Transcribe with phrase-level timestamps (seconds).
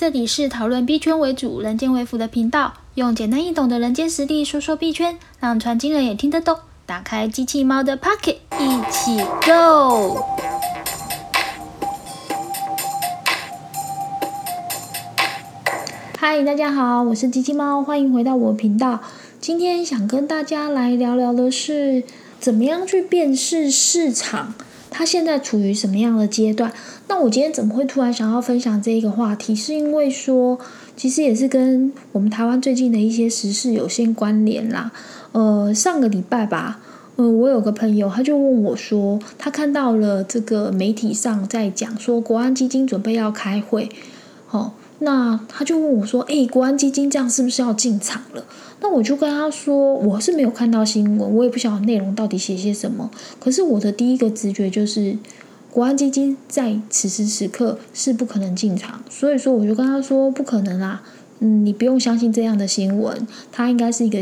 [0.00, 6.56] 这里是讨论币圈为主、人间为辅的频道，用简单易懂的人间实力说说币圈，让传经人也听得懂。
[6.86, 10.24] 打开机器猫的 Pocket，一起 Go！
[16.16, 19.00] 嗨，大家好，我是机器猫，欢迎回到我频道。
[19.38, 22.04] 今天想跟大家来聊聊的是，
[22.40, 24.54] 怎么样去辨识市场。
[25.00, 26.70] 他现在处于什么样的阶段？
[27.08, 29.56] 那我今天怎么会突然想要分享这一个话题？
[29.56, 30.58] 是因为说，
[30.94, 34.92] 其实也是跟我们台湾最近的一些时事有些关联啦。
[35.32, 36.80] 呃，上个礼拜吧，
[37.16, 43.88] 呃，我有个朋友他就问我说，他看到了这个媒体上在讲说，国安基金准备要开会，
[44.50, 44.72] 哦。
[45.02, 48.44] 那他就问我说：“哎，国安基金这样是不是要进场了？”
[48.82, 53.10] 那我就跟他说：“我是没有看到新闻，我也不晓得内容到底写些什么。
[53.38, 55.16] 可是我的第一个直觉就是，
[55.70, 59.02] 国安基金在此时此刻是不可能进场。
[59.08, 61.02] 所以说，我就跟他说：不可能啦，
[61.38, 64.18] 嗯，你不用相信这样的新闻，它应该是一个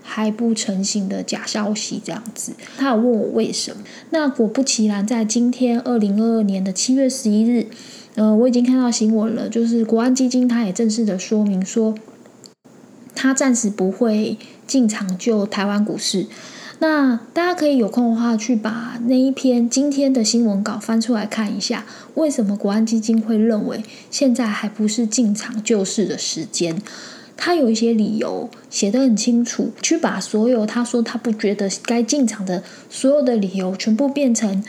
[0.00, 3.82] 还不成型的假消息这样子。”他有问我为什么？
[4.08, 7.66] 那果不其然，在今天二零二二年的七月十一日。
[8.16, 11.94] 呃，我已经看到新闻了，就是国安基金，它也正式的说明说，
[13.14, 16.26] 它暂时不会进场救台湾股市。
[16.78, 26.80] 那大家可以有空的话，去把那一篇今天的新闻稿翻出来看一下，为什么国安基金会认为现在还不是进场救市的时间？
[27.36, 34.62] 他有一些理由写得很清楚，去把所有他说他不觉得该进场的所有的理由，全部变成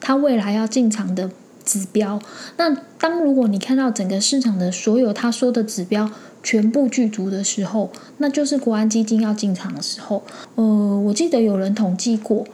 [0.00, 1.30] 他未来要进场的。
[1.64, 2.20] 指标。
[2.56, 6.10] 那当如果你看到整个市场的所有他说的指标
[6.42, 10.22] 全部具足的时候，那就是国安基金要进场的时候。
[10.54, 10.64] 呃，
[11.06, 12.46] 我记得有人统计过，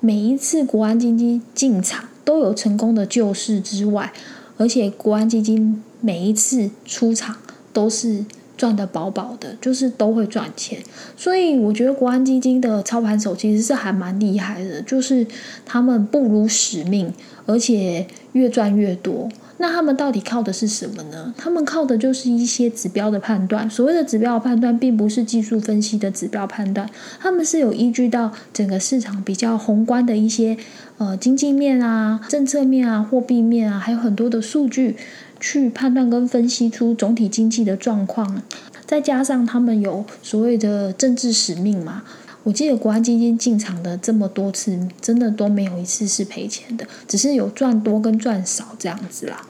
[0.00, 4.12] 每一次国安基金进场都有成功的救市之外，
[4.56, 7.36] 而且国安基金每一次出场
[7.72, 8.24] 都是。
[8.58, 10.78] 赚的饱饱的，就是都会赚钱，
[11.16, 15.24] 所以我觉得国安基金的操盘手其实是还蛮厉害的，就是
[15.64, 17.14] 他们不辱使命，
[17.46, 19.28] 而且越赚越多。
[19.60, 21.34] 那他们到底靠的是什么呢？
[21.36, 23.68] 他们靠的就是一些指标的判断。
[23.68, 26.88] 所谓的指标判断，并不是技术分析的指标判断，
[27.18, 30.56] 他们是有依据到整个市场比较宏观的一些
[30.98, 34.94] 呃经济面啊、政策面啊、货币面啊，还有很多的数据。
[35.40, 38.42] 去判断跟分析出总体经济的状况，
[38.86, 42.02] 再加上他们有所谓的政治使命嘛。
[42.44, 49.46] 我记得国安基金进场的这么多次，真的都没有一次是赔钱的，只是有赚多跟赚少这样子啦。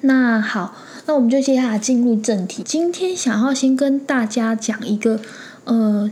[0.00, 0.74] 那好，
[1.06, 2.62] 那我们就接下来进入正题。
[2.64, 5.20] 今天想要先跟大家讲一个，
[5.64, 6.10] 呃，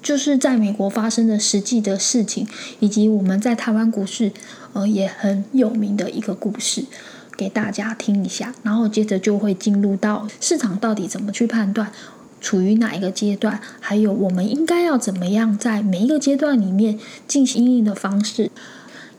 [0.00, 2.46] 就是在美国发生的实际的事情，
[2.80, 4.32] 以及我们在台湾股市，
[4.72, 6.84] 呃，也很有名的一个故事。
[7.36, 11.92] 给大家听一下，然后接着就会进入到市场到底怎么去判断，
[12.40, 16.98] 处于哪一个阶段，还有我们应该要怎么样在每一个阶段里面
[17.28, 18.50] 进行应用的方式。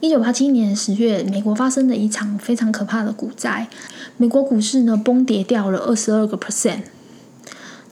[0.00, 3.68] 一九八七年十月，美国发生了一场非常可怕的股灾，
[4.16, 6.82] 美国股市呢崩跌掉了二十二个 percent。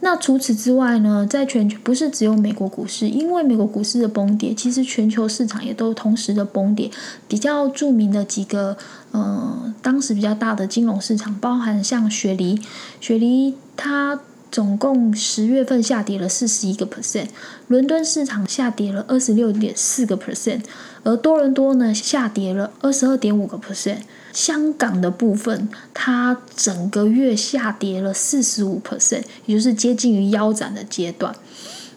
[0.06, 6.89] 那除此之外呢，在全球不是只有美国股市，因为美国股市的崩跌，其实全球市场也都同时的崩跌。
[7.27, 8.77] 比较著名的几个，
[9.11, 12.56] 呃，当时比较大的金融市场，包含像雪梨，
[13.00, 14.21] 雪梨它
[14.53, 17.27] 总共十月份下跌了四十一个 percent，
[17.66, 20.61] 伦敦市场下跌了二十六点四个 percent，
[21.03, 24.03] 而多伦多呢下跌了二十二点五个 percent。
[24.37, 31.35] 香港的部分，它整个月下跌了四十五 percent，也就是接近于腰斩的阶段。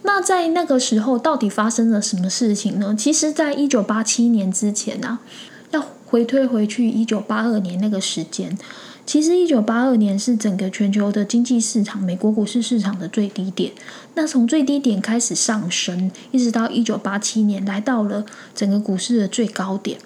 [0.04, 2.96] 那在那个时候，到底发生了什么事情呢？
[2.98, 5.20] 其实，在一九八七年之前呢，
[5.72, 8.58] 要回推回去一九八二年那个时间，
[9.06, 13.74] 其实一九八二年是整个全球的经济市场，美国股市市场的最低点。
[14.14, 20.00] 那从最低点开始上升，一直到一九八七年，来到了整个股市的最高点。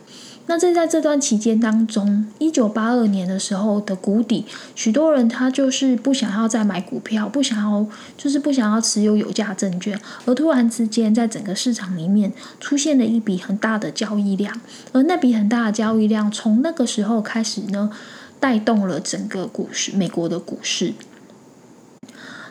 [0.46, 4.46] 那这在这段期间当中，一九八二年的时候的谷底，
[4.76, 7.88] 许多人他就是不想要再买股票，不想要
[8.18, 14.60] 就是不想要持有有价证券，而突然之间在整个市场里面出现了一笔很大的交易量，
[14.92, 17.90] 而那笔很大的交易量从那个时候开始呢，
[18.42, 20.94] 带动了整个股市，美国的股市。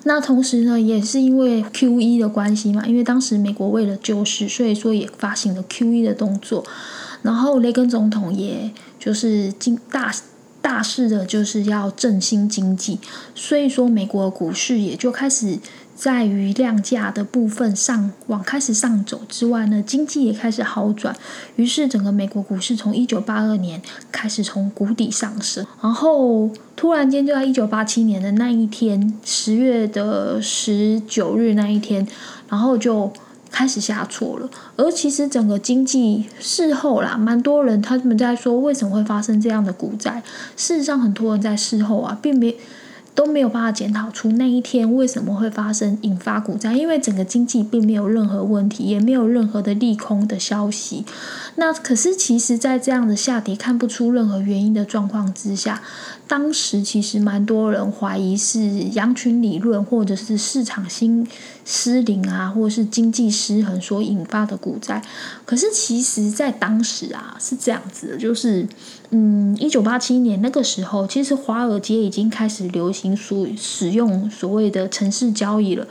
[0.05, 6.65] 那同时呢，也是因为 Q E 的关系嘛，因为当时美国为了救市，所以说也发行了 Q E 的动作。
[7.23, 10.13] 然后雷根总统也就是经大
[10.61, 12.99] 大势的就是要振兴经济，
[13.35, 15.59] 所以说美国股市也就开始。
[15.95, 21.15] 在于量价的部分上往开始上走之外呢，经济也开始好转，
[21.55, 23.81] 于是整个美国股市从一九八二年
[24.11, 32.05] 开始从谷底上升，然后突然间就在一九八七年的那一天，十月的十九日那一天，
[32.49, 33.13] 然后就
[33.53, 34.51] 开始下挫了。
[34.75, 40.21] 而其实整个经济事后啦，蛮多人他们在说为什么会发生这样的股灾，
[40.57, 42.57] 事实上很多人在事后啊，并没。
[43.15, 51.05] 都没有办法检讨出那一天为什么会发生引发股灾，因为整个经济并没有任何问题，也没有任何的利空的消息。
[51.57, 55.83] 那可是其实，在这样的下跌看不出任何原因的状况之下。
[56.29, 58.59] 当时其实蛮多人怀疑是
[58.95, 61.29] 羊群理论，或者是市场新
[61.63, 65.03] 失灵啊，或者是经济失衡所引发的股灾。
[65.45, 68.67] 可是其实，在当时啊，是这样子的，就是
[69.11, 75.87] 嗯，一九八七年那个时候，其实华尔街已经开始流行所使用所谓的城市交易了。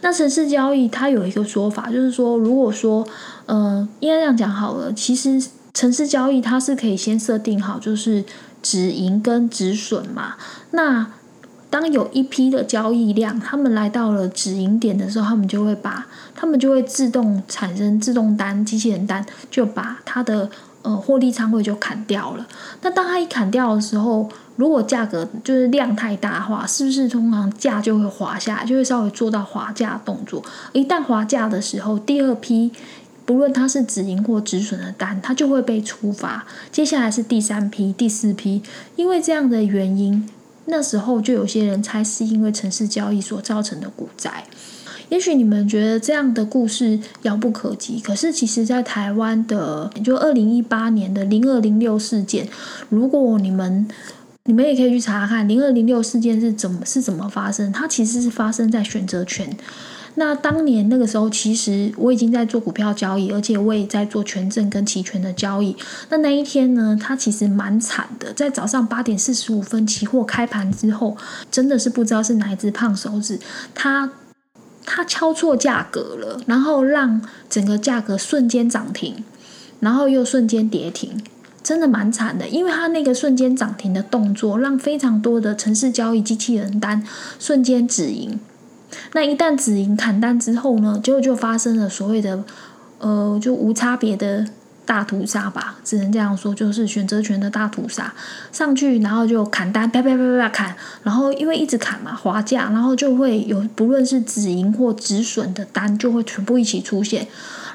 [0.00, 3.06] 那城市交易它有一个说法，就是说，如果说
[3.46, 5.42] 呃，应该这样讲好了，其实
[5.72, 8.24] 城市交易它是可以先设定好，就是。
[8.64, 10.36] 止盈跟止损嘛，
[10.70, 11.06] 那
[11.68, 20.48] 当有一批的交易量，他们来到了止盈点的时候，他们就会把，他们就会自动产生自动单，机器人单就把它的
[20.80, 22.46] 呃获利仓位就砍掉了。
[22.80, 24.26] 那当它一砍掉的时候，
[24.56, 30.42] 如果价格就是量太大的话，是不是通常价就会滑下来，就会稍微做到滑价动作？
[30.72, 32.72] 一旦滑价的时候，第二批。
[33.24, 36.46] 不论它是止盈或止损的单，它就会被处罚。
[36.70, 38.62] 接下来是第三批、第四批，
[38.96, 40.28] 因为这样的原因，
[40.66, 44.44] 那时候就有些人猜是因为城市交易所造成的股灾。
[45.10, 52.48] 也许你们觉得这样的故事遥不可及，可是其实，在台湾的就二零一八年的零二零六事件，
[52.88, 53.86] 如果你们
[54.44, 59.54] 你们也可以去查看零二零六事件是怎么是怎么发生，它其实是发生在选择权。
[60.16, 65.76] 那当年那个时候，其实我已经在做股票交易，而且我也在做权证跟期权的交易。
[66.08, 71.16] 那那一天呢，它其实蛮惨的，在早上八点四十五分，期货开盘之后，
[71.50, 73.40] 真的是不知道是哪一只胖手指，
[73.74, 74.12] 它
[74.86, 77.20] 它敲错价格了，然后让
[77.50, 79.24] 整个价格瞬间涨停，
[79.80, 81.20] 然后又瞬间跌停，
[81.62, 82.46] 真的蛮惨的。
[82.46, 87.04] 因为它那个瞬间涨停的动作，让非常多的城市交易机器人单
[87.40, 88.38] 瞬间止盈。
[89.12, 92.42] 那一旦止盈砍单之后呢，结果就发生了所谓的，
[92.98, 94.46] 呃，就无差别的
[94.86, 98.12] 大屠杀吧，只能这样说，就是选择权的大屠杀
[98.52, 107.26] 上去，然后就砍单，啪啪啪啪砍，然后因为一直砍嘛，滑价，然后就会有不论是止盈或止损的单就会全部一起出现，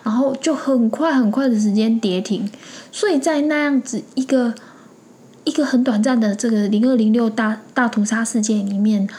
[0.03, 2.47] 然后就很快很快的时间跌停，
[2.91, 4.53] 所以在那样子一个
[5.45, 9.09] 一个很短暂的这个零二零六大大屠杀事件里面。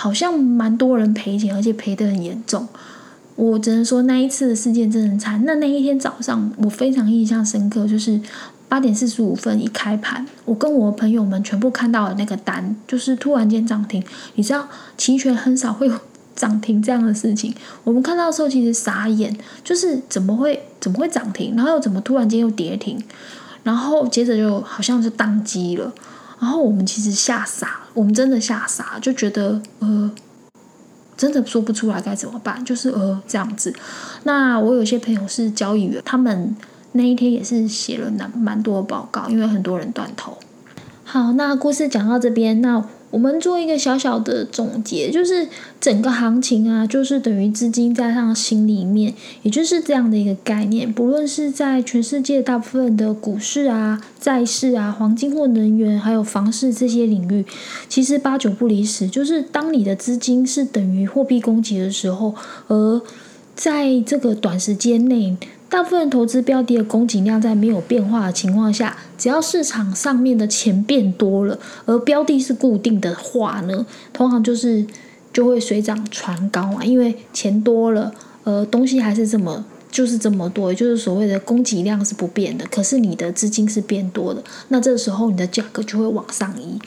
[0.00, 2.68] 好像蛮多人赔钱，而且赔得很严重。
[3.34, 5.42] 我只能说那一次的事件真的很惨。
[5.44, 8.20] 那那一天早上，我非常印象深刻，就是
[8.68, 14.00] 八点四十五分一开盘，我跟我朋友们全部看到了那个单，就是突然间涨停。
[14.36, 15.98] 你知道期权很少会有
[16.36, 17.52] 涨停这样的事情，
[17.82, 23.02] 我们看到的时候其实傻眼，就是怎么会怎么会涨停，然后又怎么突然间又跌停，
[23.64, 25.92] 然后接着就好像是宕机了。
[26.40, 30.10] 然后我们其实吓傻，我们真的吓傻，就觉得呃，
[31.16, 33.74] 真的说不出来该怎么办，就是呃这样子。
[34.24, 36.56] 那我有些朋友是交易员，他们
[36.92, 40.38] 那一天也是写了蛮蛮多报告，因为很多人断头。
[41.04, 42.84] 好，那故事讲到这边，那。
[43.10, 45.48] 我们做一个小小的总结，就是
[45.80, 50.92] 整个行情啊，就是等于资金加上心里面，也就是这样的一个概念。
[50.92, 57.44] 不论是在全世界大部分的股市啊、债市啊、黄金或能源，还有房市这些领域，
[57.88, 62.34] 其实八九不离十，就是当你的资金是等于货币供给的时候，
[62.66, 63.00] 而
[63.54, 65.36] 在这个短时间内。
[65.70, 74.86] 大部分投资标的的供给量在没有变化的情况下，只要市场上面的钱变多了，而标的是固定的话呢，通常就是
[75.30, 78.10] 就会水涨船高嘛，因为钱多了，
[78.44, 86.78] 呃，东西还是这么就是这么多，也就是所谓的供给量是不变的，可是你的资金是变多的，那这时候你的价格就会往上移。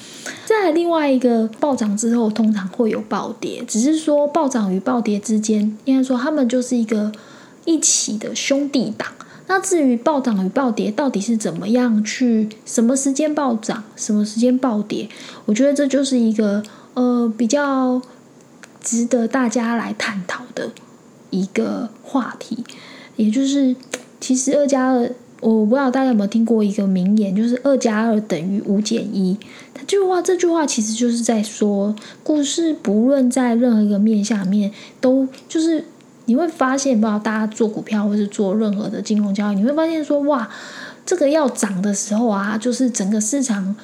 [0.43, 7.11] 再另外一个暴涨之后，通常会有暴跌，只是说暴涨与暴跌之间，应该说他们就是一个。
[7.65, 9.07] 一起的兄弟党。
[9.47, 15.09] 那至于暴涨与暴跌到底是怎么样去，什么时间暴涨，什么时间暴跌，
[15.45, 16.63] 我觉得这就是一个
[16.93, 18.01] 呃比较
[18.81, 20.71] 值得大家来探讨的
[21.31, 22.63] 一个话题。
[23.17, 23.75] 也就是，
[24.21, 29.37] 其实二加二我不知道大家有没有听过一个名言，就是“二加二等于五减一”。
[29.75, 35.83] 这句话，这句话其实就是在说，故事不论在任何一个面下面，都就是
[36.25, 40.49] 你会发现，不知道大家做股票或是做任何的金融交易，你会发现说，哇，
[41.05, 43.75] 这个要涨的时候啊，就是整个市场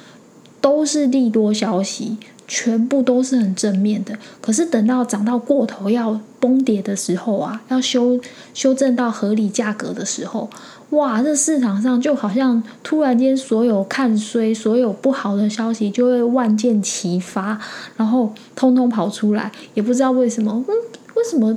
[0.60, 2.16] 都是利多消息。
[2.50, 8.18] 全部都是很正面的，可是等到涨到过头要崩跌的时候啊，要修
[8.54, 10.48] 修正到合理价格的时候，
[10.88, 17.60] 哇，这市场上就好像突然间所有看衰、所有不好的消息就会万箭齐发，
[17.98, 20.74] 然后通通跑出来，也不知道为什么，嗯，
[21.16, 21.54] 为什么？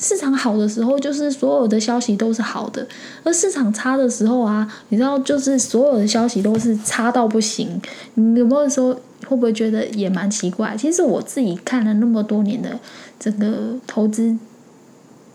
[0.00, 2.82] 市场好的时候，就是所有的消息都是好的；
[3.22, 7.78] 而市场差的时候啊，你知道，就是所有的消息都是差到不行。
[8.14, 8.94] 你有没有说
[9.26, 10.74] 会不会觉得也蛮奇怪？
[10.74, 12.80] 其实我自己看了那么多年的
[13.18, 14.34] 整个投资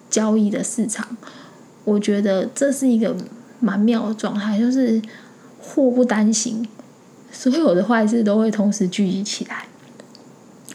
[0.10, 1.16] 交易的市场，
[1.84, 3.16] 我觉得这是一个
[3.60, 5.00] 蛮妙的状态，就是
[5.62, 6.68] 祸不单行，
[7.32, 9.68] 所有的坏事都会同时聚集起来。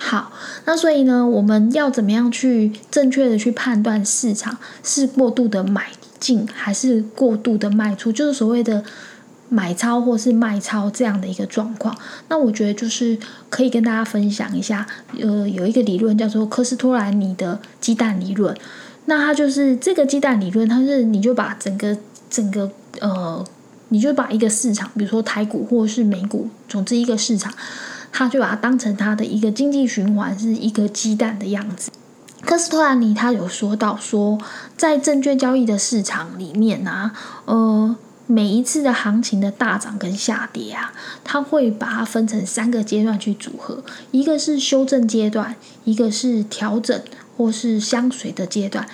[0.02, 0.32] 好，
[0.64, 5.88] 那所以呢，我们要怎么样去正确的去判断市场是过度的买
[6.18, 8.82] 进还是过度的卖出，就是所谓的
[9.50, 11.94] 买超或是卖超这样的一个状况。
[12.28, 13.18] 那我觉得就是
[13.50, 14.86] 可以跟大家分享一下，
[15.20, 18.56] 呃，有一个理论叫做科斯托兰尼的鸡蛋理论。
[19.04, 21.94] 那它就是这个鸡蛋理论，它是你就把整个
[22.30, 23.44] 整个呃，
[23.90, 27.52] 你就把一个市场，比如说台股或是美股，总之一个市场。
[28.12, 31.90] 他就把它当成他的一个经济循环，是一个鸡蛋的样子。
[32.42, 34.38] 科斯托兰尼他有说到说，
[34.76, 37.12] 在证券交易的市场里面啊，
[37.44, 37.94] 呃，
[38.26, 46.98] 每一次的行情的大涨跟下跌啊，他会把它分成三个阶段去组合，一个是修正阶段，一个是调整
[47.36, 48.86] 或是相随的阶段。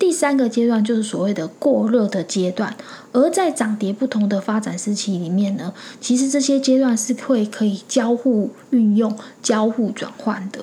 [0.00, 2.74] 第三个阶段就是所谓的过热的阶段，
[3.12, 10.60] 而在涨跌不同的发展时期里面呢，其实这些阶段是会可以交互运用、交互转换的，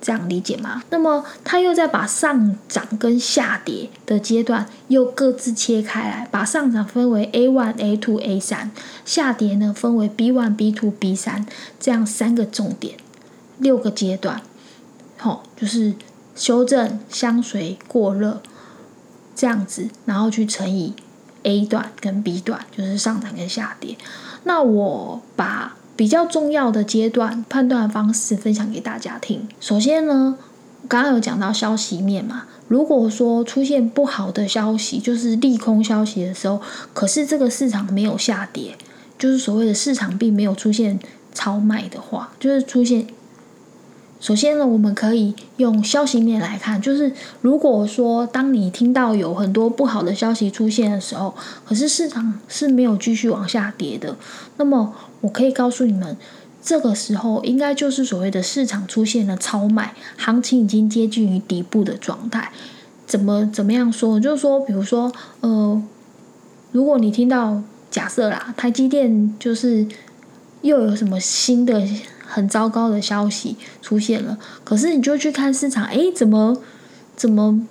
[0.00, 0.82] 这样理解吗？
[0.90, 8.72] 那么他又在把上涨跟下跌的阶段又各自切开来，把上涨分为 A one、A two、A 三，
[9.04, 11.46] 下跌呢分为 B one、B two、B 三，
[11.78, 12.96] 这样三个重点，
[13.58, 14.42] 六个阶段，
[15.16, 15.94] 好，就是
[16.34, 18.42] 修正、相随、过热。
[19.34, 20.94] 这样子，然后去乘以
[21.42, 23.96] A 段跟 B 段，就是上涨跟下跌。
[24.44, 29.48] 那我把比较重要的阶段判断方式分享给大家听。
[29.60, 30.36] 首先呢，
[30.88, 36.60] 刚刚有讲到消息面嘛，如果说出现不好的消息，就是利空消息的时候，
[36.92, 38.76] 可是这个市场没有下跌，
[39.18, 40.98] 就是所谓的市场并没有出现
[41.32, 43.06] 超卖的话，就是出现。
[44.22, 47.10] 首先呢，我们可以用消息面来看，就是
[47.40, 54.16] 如果说当你听到有很多不好的消息出现的时候，可是市场是没有继续往下跌的，
[54.58, 56.16] 那么我可以告诉你们，
[56.62, 62.52] 这个时候应该就是所谓的市场出现了超卖，行情已经接近于底部的状态。
[63.04, 64.20] 怎么怎么样说？
[64.20, 65.82] 就是说，比如说，呃，
[66.70, 67.60] 如果你听到
[67.90, 69.84] 假设啦，台积电就是
[70.60, 71.82] 又有什么新的。
[72.32, 76.56] 很糟糕的消息出现了，可是你就去看市场，哎，怎么
[77.14, 77.66] 怎么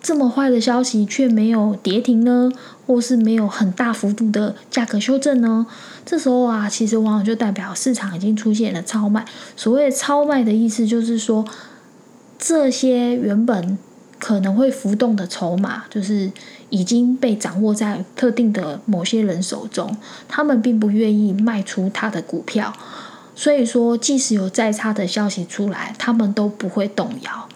[0.00, 2.52] 这么坏的消息却没有跌停呢？
[2.86, 5.66] 或是没有很大幅度的价格修正呢？
[6.06, 9.24] 这时候啊，其实往往就代表市场已经出现了超卖。
[9.56, 11.44] 所谓超卖的意思，就是说
[12.38, 13.76] 这些原本
[14.20, 16.30] 可能会浮动的筹码，就是
[16.68, 19.96] 已经被掌握在特定的某些人手中，
[20.28, 22.72] 他们并不愿意卖出他的股票。
[23.34, 27.48] 所以说，即使有再差的消息出来，他们都不会动摇，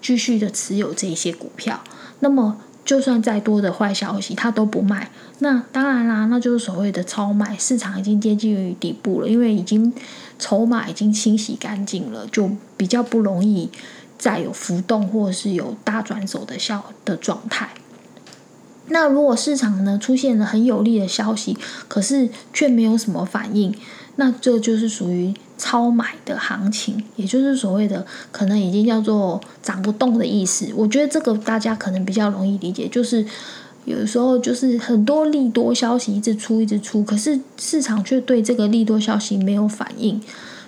[0.00, 1.82] 继续的持有这些股票。
[2.20, 5.10] 那么，就算再多的坏消息，他都不卖。
[5.38, 9.92] 那当然啦，那就是所谓的超卖，市场已经接近于底部了，因为已经
[10.38, 13.70] 筹码已经清洗干净了，就比较不容易
[14.18, 17.70] 再有浮动或是有大转手的效的状态。
[18.88, 21.56] 那如果市场呢出现了很有利的消息，
[21.88, 23.74] 可是却没有什么反应。
[24.16, 30.70] 那这就是属于超买的行情，也就是所谓的可能已经叫做涨不动的意思。
[30.76, 33.24] 我觉得这个大家可能比较容易理解，就是
[33.86, 40.20] 有时候就是很多利多消息一直出一直出，可是市场却对这个利多消息没有反应，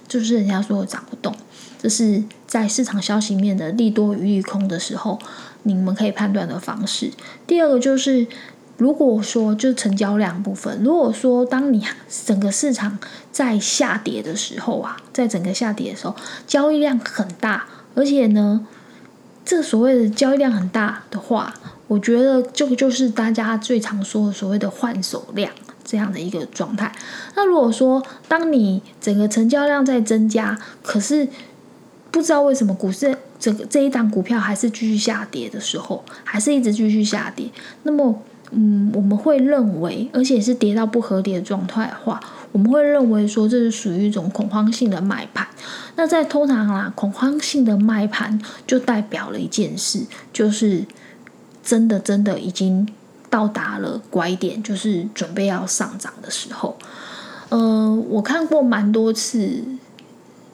[0.09, 1.35] 就是人家说涨不动。
[1.79, 5.19] 这是在市场消息面的利多与利空的时候，
[5.65, 7.11] 你们可以判断的方式。
[7.47, 8.27] 第二个就是。
[8.77, 11.87] 如果说就是成交量部分，如果说当你
[12.27, 12.99] 整个市场
[13.31, 16.15] 在下跌的时候啊，在整个下跌的时候，
[16.47, 18.67] 交易量很大，而且呢，
[19.45, 21.55] 这所谓的交易量很大的话，
[21.87, 25.53] 我觉得这个就是大家最常说的所谓的换手量
[25.85, 26.93] 这样的一个状态。
[27.37, 31.29] 那如果说当你整个成交量在增加，可是
[32.11, 37.49] 不知道为什么股市这个这一档股票还是继续下跌的时候，还是一直继续下跌，
[37.85, 38.23] 那么
[38.57, 42.21] 嗯，我们会认为，而且是跌到不合理的状态的话，
[42.53, 45.45] 我们会认为说这是属于一种恐慌性的卖盘。
[45.97, 50.01] 那在通常啦，恐慌性的卖盘就代表了一件事，
[50.33, 50.85] 就是
[51.65, 52.89] 真的真的已经
[53.29, 56.77] 到达了拐点，就是准备要上涨的时候。
[57.49, 59.65] 呃，我看过蛮多次，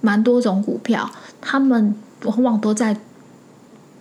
[0.01, 2.97] 蛮多种股票，他们往往都在。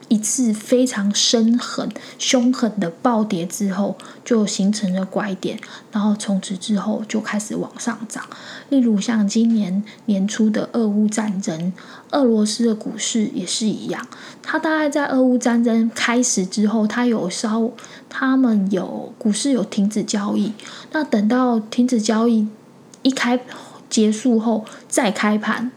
[0.09, 5.59] 一次非常深狠、凶狠的暴跌之后，就形成了拐点，
[5.91, 8.25] 然后从此之后就开始往上涨。
[8.69, 11.71] 例如像今年年初的俄乌战争，
[12.09, 14.05] 俄罗斯的股市也是一样。
[14.41, 17.69] 它大概在俄乌战争开始之后，它有稍，
[18.09, 20.51] 他们有股市有停止交易。
[20.91, 22.47] 那等到停止交易
[23.03, 23.39] 一开
[23.89, 25.71] 结束后再开盘，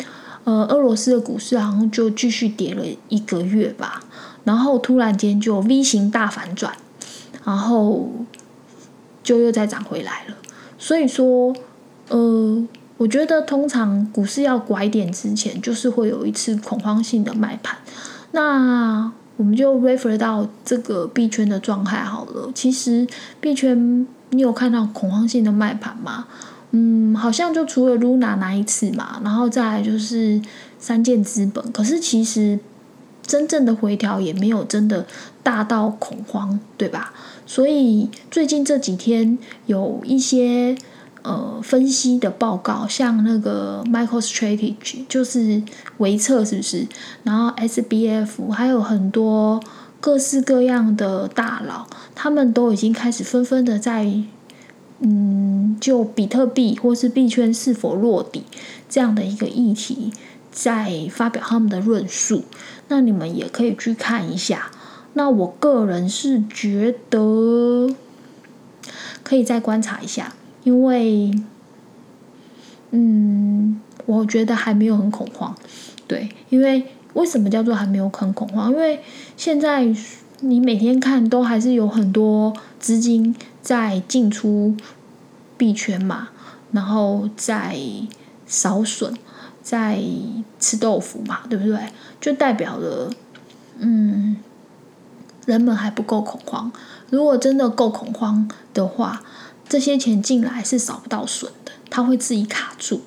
[0.44, 4.02] 呃，俄罗斯的股市好像就继续跌了一个月吧。
[4.44, 6.74] 然后突然间就 V 型大反转，
[7.44, 8.10] 然后
[9.22, 10.36] 就又再涨回来了。
[10.78, 11.54] 所以说，
[12.08, 17.78] 呃，我觉得通常股市要拐点之前，就是会有一次恐慌性的卖盘。
[18.32, 22.50] 那我们就 refer 到这个币圈的状态好了。
[22.52, 23.06] 其实
[23.40, 26.26] 币圈你有看到恐慌性的卖盘吗？
[26.72, 30.42] 嗯，好像就除了 Luna 那一次嘛，然后再来就是
[30.80, 31.70] 三箭资本。
[31.70, 32.58] 可是其实。
[33.32, 35.06] 真正的回调也没有真的
[35.42, 37.14] 大到恐慌，对吧？
[37.46, 40.76] 所以最近这几天有一些
[41.22, 45.62] 呃分析的报告，像那个 Michael Strategy 就是
[45.96, 46.86] 维测是不是？
[47.22, 49.58] 然后 SBF 还有很多
[49.98, 54.12] 各式各样的大佬，他们都已经开始纷纷的在
[54.98, 58.44] 嗯，就比特币或是币圈是否落底
[58.90, 60.12] 这样的一个议题。
[60.54, 62.44] 在发表他们的论述，
[62.92, 64.70] 那你们也可以去看一下。
[65.14, 67.88] 那我个人是觉得
[69.22, 71.32] 可以再观察一下，因为，
[72.90, 75.56] 嗯，我觉得还没有很恐慌。
[76.06, 78.70] 对，因为为什么叫做还没有很恐慌？
[78.70, 79.00] 因为
[79.38, 79.90] 现在
[80.40, 84.76] 你每天看都还是有很多资金在进出
[85.56, 86.28] 币圈嘛，
[86.72, 87.74] 然后在
[88.46, 89.14] 少损。
[89.62, 90.02] 在
[90.58, 91.78] 吃豆腐嘛，对不对？
[92.20, 93.10] 就代表了，
[93.78, 94.36] 嗯，
[95.46, 96.70] 人们还不够恐慌。
[97.10, 99.22] 如果真的够恐慌的话，
[99.68, 103.02] 这些钱进来是扫不到损的，它会自己卡住。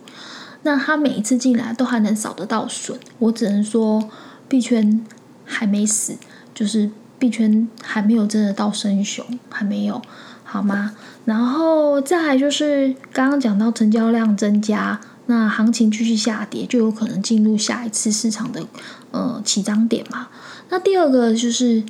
[0.64, 4.10] 那它每一次进来都还能扫得到损，我只能说
[4.48, 5.06] 币圈
[5.44, 6.18] 还没死，
[6.54, 6.90] 就是
[7.20, 10.02] 币圈还没有真的到生熊，还没有，
[10.44, 10.96] 好吗？
[11.26, 15.00] 然后再来就是刚刚讲到成交量增加。
[15.28, 18.66] 那行情继续下跌，就有可能进入下一次市场的
[19.12, 20.28] 呃起涨点嘛。
[20.70, 21.84] 那第二个就是，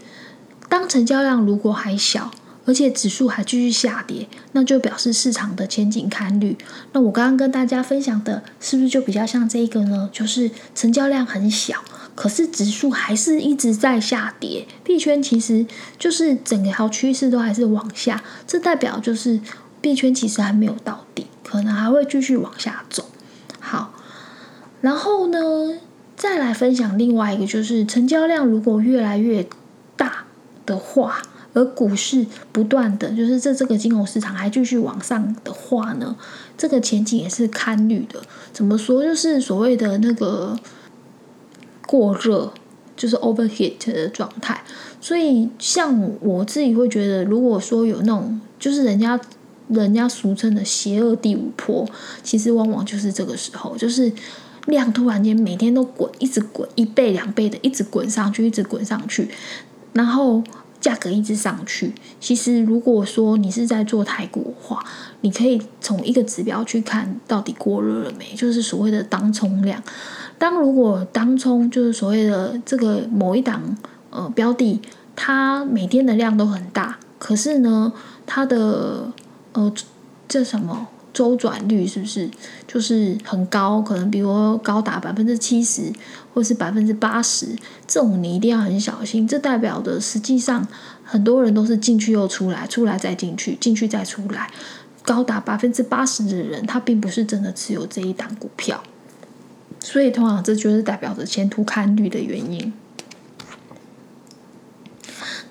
[0.69, 2.31] 当成交量如果还小，
[2.65, 6.57] 而且指数还继续下跌，那就表示市场的前景看绿。
[6.93, 10.09] 那我刚刚跟大家分享的，是不是就比较像这一个呢？
[10.11, 11.83] 就是成交量很小，
[12.15, 15.65] 可是指数还是一直在下跌，币圈其实
[15.99, 19.39] 就是整条趋势都还是往下，这代表就是
[19.81, 23.05] 币圈其实还没有到底，可能还会继续往下走。
[23.67, 23.91] 好，
[24.81, 25.39] 然后呢，
[26.15, 29.47] 再来分享另外一个，就是成交量如果越来越
[29.97, 30.25] 大
[30.67, 31.19] 的话，
[31.53, 36.15] 而股市不断的就是这这个金融市场还继续往上的话呢，
[36.55, 38.21] 这个前景也是堪虑的。
[38.53, 39.03] 怎么说？
[39.03, 40.55] 就是所谓的那个
[41.87, 42.53] 过热，
[42.95, 44.63] 就是 overheat 的状态。
[45.01, 49.19] 所以，像我自己会觉得，如果说有那种，就是人家。
[49.69, 51.87] 人家俗称的“邪恶第五波”，
[52.23, 54.11] 其实往往就是这个时候，就是
[54.67, 59.29] 量突然间每天都滚，一直滚一倍两倍的，一直滚上去，一直滚上去，
[59.93, 60.43] 然后
[60.79, 61.93] 价格一直上去。
[62.19, 64.83] 其实如果说你是在做台股的话，
[65.21, 69.81] 你可以从一个指标去看到底过热了没，就是所谓的当冲量。
[70.37, 73.77] 当如果当冲就是所谓的这个某一档
[74.09, 74.81] 呃标的，
[75.15, 77.93] 它每天的量都很大，可是呢，
[78.25, 79.11] 它的
[79.55, 79.73] 呃，
[80.27, 82.29] 这什么周转率是不是
[82.67, 83.81] 就是很高？
[83.81, 85.91] 可能比如高达百分之七十，
[86.33, 87.55] 或是百分之八十，
[87.87, 89.25] 这种你一定要很小心。
[89.25, 90.67] 这代表的实际上
[91.05, 94.51] 很多人都是进去又出来，出来再进去，进去再出来。
[95.03, 98.83] 高达百分之八十的人，他并不是真的持有这一档股票，
[99.79, 102.73] 所以通常这就是代表着前途看绿的原因。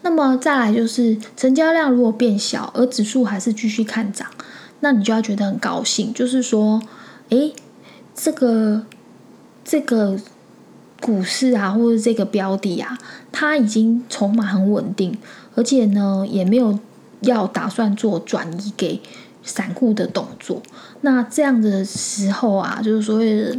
[0.04, 4.28] 那么再来就是成交量如果变小，而指数还是继续看涨，
[4.80, 6.82] 那你就要觉得很高兴，就是说，
[7.30, 7.54] 诶，
[8.14, 8.84] 这个
[9.64, 10.20] 这个
[11.00, 12.98] 股市啊，或者这个标的啊，
[13.32, 15.16] 它已经筹码很稳定，
[15.54, 16.78] 而且呢，也没有
[17.22, 19.00] 要打算做转移给
[19.42, 20.62] 散户的动作。
[21.00, 23.56] 那这样的时候啊，就是所谓的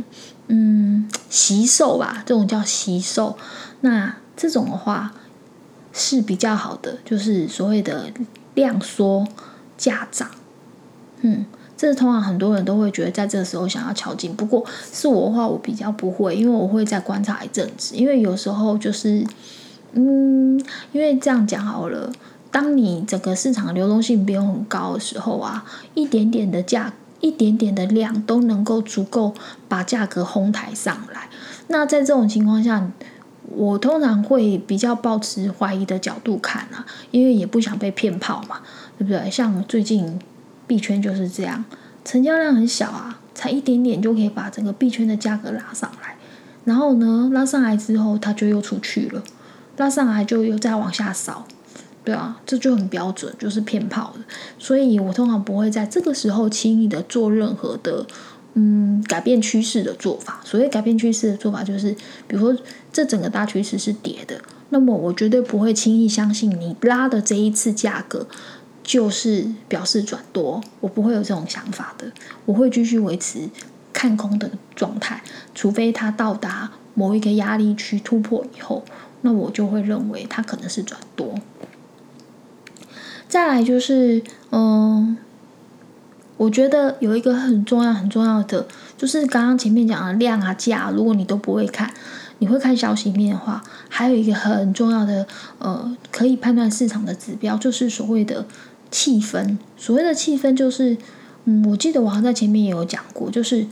[0.49, 3.36] 嗯吸售吧，这种叫吸售。
[3.81, 5.12] 那这种的话
[5.95, 8.12] 是比较好的，就是所谓的
[8.53, 9.25] 量缩
[9.77, 10.29] 价涨。
[11.21, 11.45] 嗯，
[11.77, 14.36] 这是通常很多人都会觉得在这个时候想要敲进。
[14.36, 17.95] 不过是我的话，我比较不会，因为我会再观察一阵子。
[17.95, 19.25] 因为有时候就是
[19.93, 20.60] 嗯，
[20.91, 22.12] 因为这样讲好了，
[22.51, 26.91] 当你整个市场流动性不用很高的时候啊，一点点的价。
[27.21, 29.34] 一点点的量都能够足够
[29.67, 31.27] 把价格哄抬上来。
[31.69, 32.91] 那在这种情况下，
[33.49, 38.62] 我通常会比较保持怀疑的角度看啊，因为也不想被骗炮嘛，
[38.97, 39.29] 对不对？
[39.29, 40.19] 像最近
[40.67, 41.63] 币圈就是这样，
[42.03, 46.15] 成交量很小啊，才一点点就可以把整个币圈的价格拉上来。
[46.63, 49.23] 然后呢，拉上来之后，它就又出去了，
[49.77, 51.45] 拉上来就又再往下扫。
[52.03, 54.19] 对啊，这就很标准，就是骗炮的。
[54.60, 58.05] 所以我通常不会在这个时候轻易的做任何的
[58.56, 60.41] 嗯改变趋势的做法。
[60.44, 61.96] 所谓改变趋势的做法，就是
[62.28, 68.28] 比如说这整个大趋势是跌的，那么我绝对不会轻易相信你拉的这一次价格
[68.84, 72.12] 就是表示转多，我不会有这种想法的。
[72.46, 73.50] 我会继续维持
[73.94, 78.84] 看空的状态，除非它到达某一个压力区突破以后，
[79.22, 81.36] 那我就会认为它可能是转多。
[83.28, 85.18] 再来就是，嗯，
[86.38, 88.67] 我觉得有一个很重要、很重要的，
[88.98, 91.93] 就是刚刚前面讲的量啊、价，如果你都不会看，
[92.39, 95.26] 你会看消息面的话，还有一个很重要的，
[95.60, 98.45] 呃，可以判断市场的指标，就是所谓的
[98.91, 99.58] 气氛。
[99.78, 100.98] 所谓的气氛，就是，
[101.45, 103.65] 嗯，我记得我好像在前面也有讲过，就是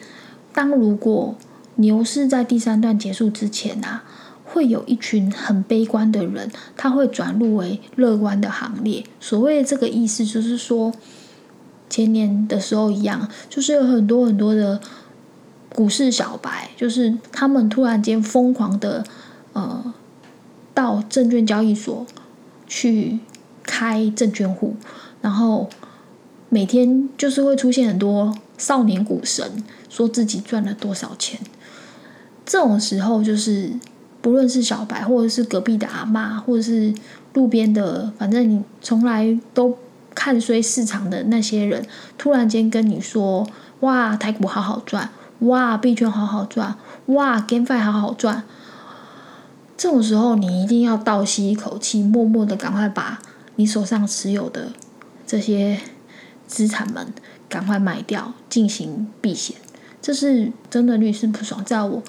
[0.54, 1.36] 当如果
[1.76, 4.04] 牛市在第三段结束之前啊。
[4.46, 9.04] 会有一群很悲观的人，他会转入为乐观的行列。
[9.20, 10.94] 所谓这个意思，就是说
[11.94, 14.82] 前年的时候一样，就是有很多很多的
[15.70, 19.04] 股市小白，就是他们突然间疯狂的
[19.54, 19.94] 呃
[20.74, 22.04] 到证券交易所
[22.66, 23.20] 去
[23.62, 24.76] 开证券户，
[25.22, 25.70] 然后
[26.50, 31.40] 每天就是会出现很多少年股神，说自己赚了多少钱。
[32.44, 33.74] 这种时候就是。
[34.24, 36.94] 不论是小白，或者是隔壁的阿妈，或者是
[37.34, 39.78] 路边的，反正你从来都
[40.14, 41.86] 看衰市场的那些人，
[42.18, 43.48] 突然间跟你说
[43.82, 46.76] ：“哇，台股好好赚，哇，币圈好好赚，
[47.08, 48.44] 哇，GameFi 好好赚。”
[49.78, 53.20] 这种时候，你一定要倒吸一口气，默默的赶快把
[53.56, 54.72] 你手上持有的
[55.26, 55.80] 这些
[56.48, 57.14] 资产们
[57.50, 59.58] 赶快卖掉，进行避险。
[60.02, 62.04] 这是真的，屡试不爽，在我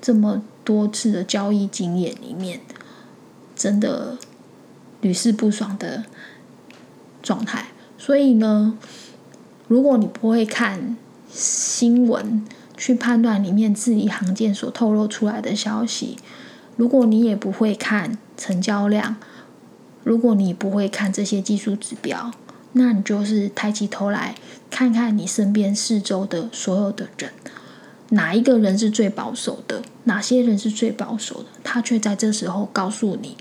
[0.00, 0.42] 这么。
[0.64, 2.60] 多次的交易经验里面，
[3.56, 4.16] 真的
[5.00, 6.04] 屡试不爽的
[7.22, 7.66] 状态。
[7.96, 8.76] 所以呢，
[9.68, 10.96] 如果你不会看
[11.30, 12.44] 新闻
[12.76, 16.18] 去判断里面字里行间所透露出来的消息，
[16.76, 19.16] 如果你也不会看成交量，
[20.02, 22.32] 如果你不会看这些技术指标，
[22.72, 24.34] 那你就是抬起头来
[24.68, 27.30] 看看你身边四周的所有的人。
[28.08, 29.82] 哪一个人是最保守的？
[30.04, 31.48] 哪些人是最保守的？
[31.62, 33.36] 他却在这时候告诉你：“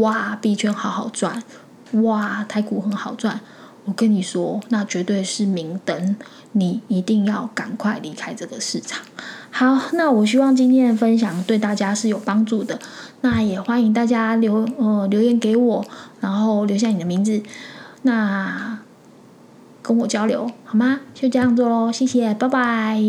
[0.00, 1.42] 哇，币圈好好赚，
[1.92, 3.40] 哇，台股很好赚。”
[3.86, 6.16] 我跟你说，那绝对是明灯，
[6.50, 9.00] 你一定要赶快离开这个市场。
[9.52, 12.80] 好，那我希望今天的分享对大家是有帮助的。
[13.20, 15.84] 那也欢迎大家留呃留言给我，
[16.18, 17.40] 然后留下你的名字，
[18.02, 18.80] 那
[19.82, 21.02] 跟我交流好吗？
[21.14, 23.00] 就这样做喽，谢谢，拜拜。